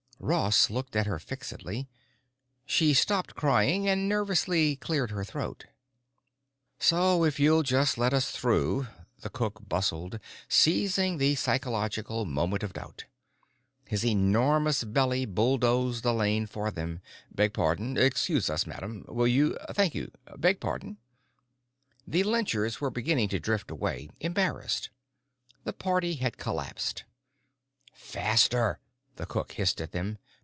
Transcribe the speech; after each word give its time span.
Ross 0.23 0.69
looked 0.69 0.95
at 0.95 1.07
her 1.07 1.17
fixedly. 1.17 1.89
She 2.67 2.93
stopped 2.93 3.33
crying 3.33 3.89
and 3.89 4.07
nervously 4.07 4.75
cleared 4.75 5.09
her 5.09 5.23
throat. 5.25 5.65
"So 6.77 7.23
if 7.23 7.39
you'll 7.39 7.63
just 7.63 7.97
let 7.97 8.13
us 8.13 8.29
through," 8.29 8.85
the 9.21 9.31
cook 9.31 9.67
bustled, 9.67 10.19
seizing 10.47 11.17
the 11.17 11.33
psychological 11.33 12.25
moment 12.25 12.61
of 12.61 12.73
doubt. 12.73 13.05
His 13.87 14.05
enormous 14.05 14.83
belly 14.83 15.25
bulldozed 15.25 16.05
a 16.05 16.13
lane 16.13 16.45
for 16.45 16.69
them. 16.69 17.01
"Beg 17.33 17.51
pardon. 17.51 17.97
Excuse 17.97 18.47
us. 18.47 18.67
Madam, 18.67 19.03
will 19.07 19.27
you—thank 19.27 19.95
you. 19.95 20.11
Beg 20.37 20.59
pardon——" 20.59 20.97
The 22.05 22.21
lynchers 22.23 22.79
were 22.79 22.91
beginning 22.91 23.29
to 23.29 23.39
drift 23.39 23.71
away, 23.71 24.11
embarrassed. 24.19 24.91
The 25.63 25.73
party 25.73 26.13
had 26.17 26.37
collapsed. 26.37 27.05
"Faster," 27.91 28.77
the 29.17 29.25
cook 29.27 29.51
hissed 29.51 29.79
at 29.81 29.91
them. 29.91 30.17